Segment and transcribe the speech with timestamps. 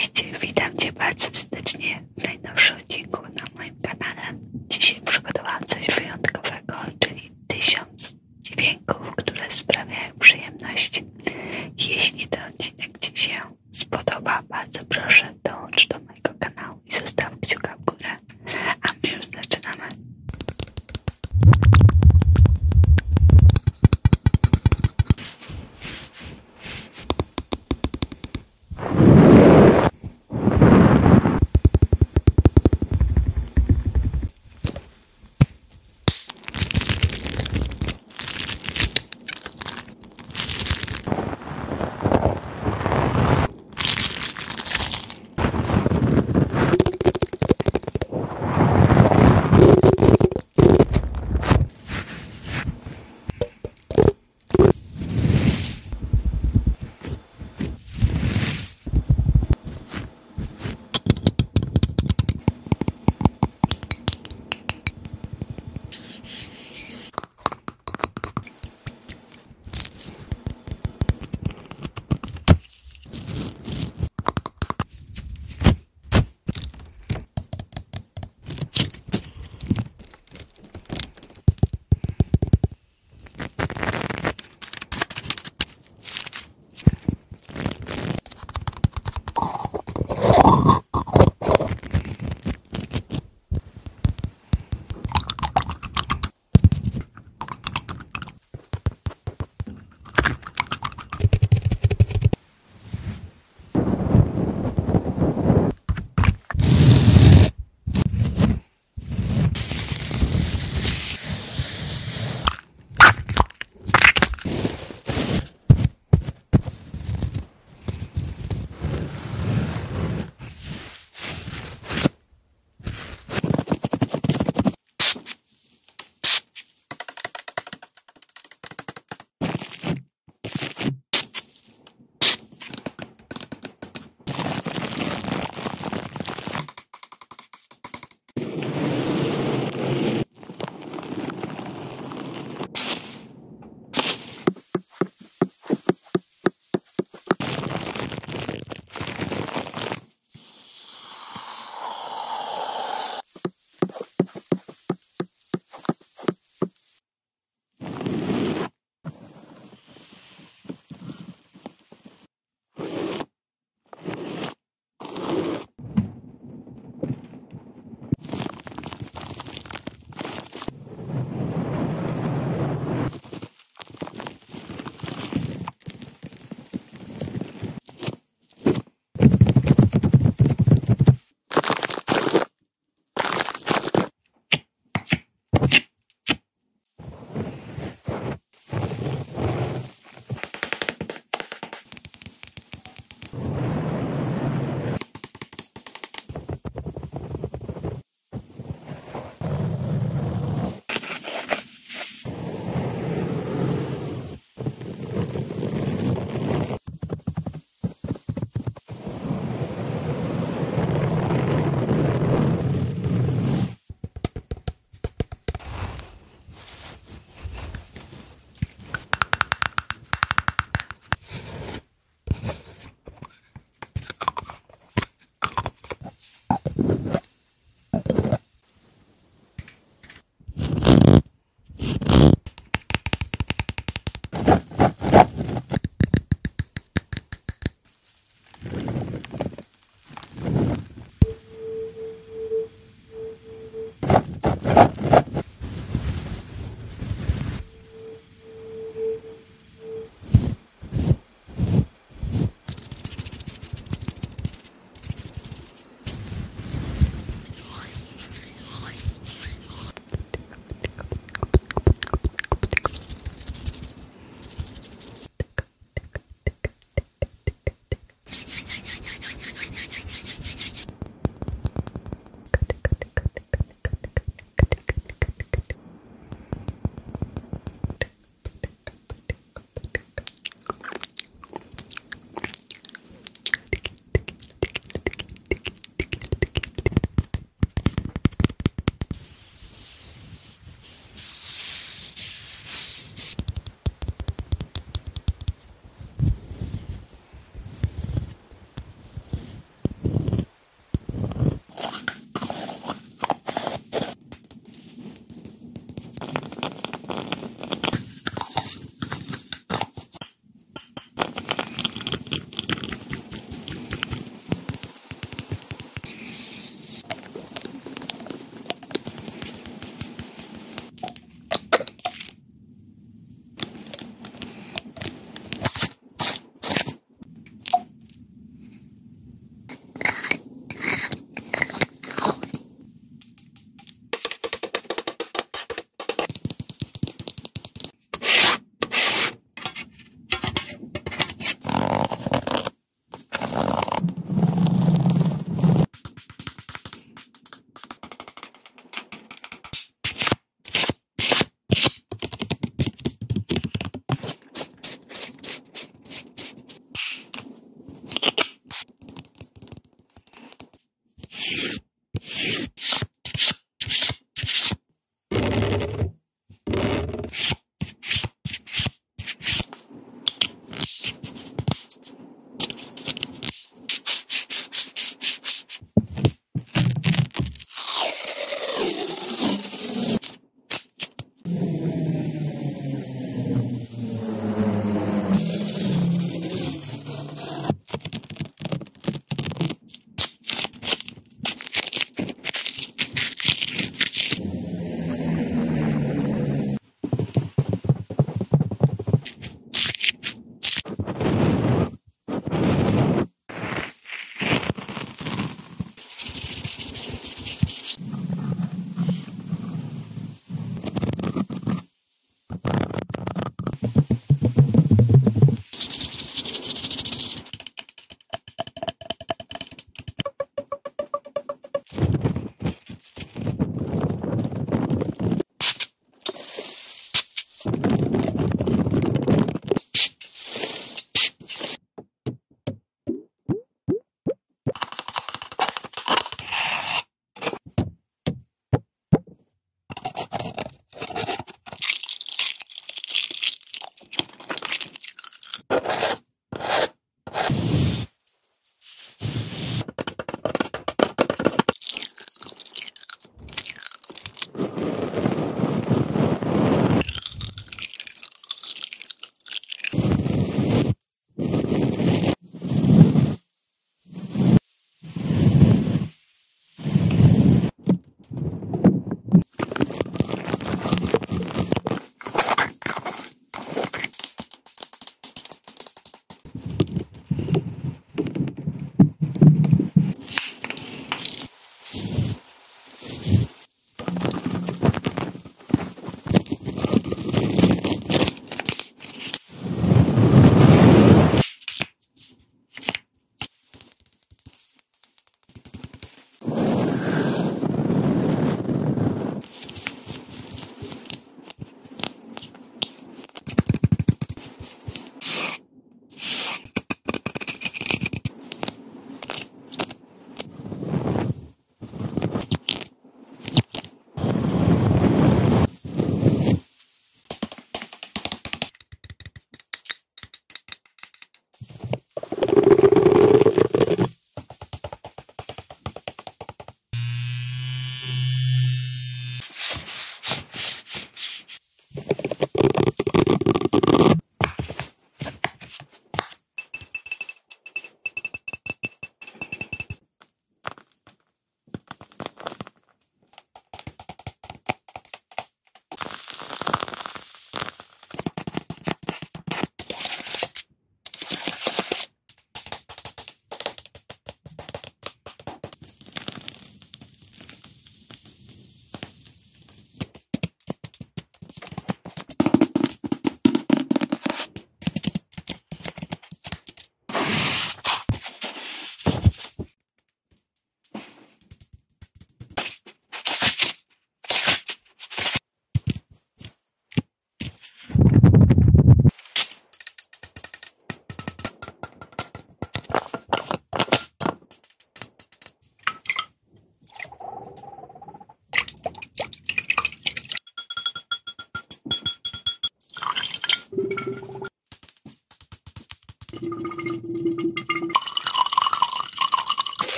[0.00, 4.38] Cześć, witam Cię bardzo serdecznie w najnowszym odcinku na moim kanale.
[4.68, 11.04] Dzisiaj przygotowałam coś wyjątkowego, czyli tysiąc dźwięków, które sprawiają przyjemność.
[11.78, 13.40] Jeśli ten odcinek Ci się
[13.70, 15.34] spodoba, bardzo proszę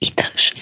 [0.00, 0.57] i dobrze.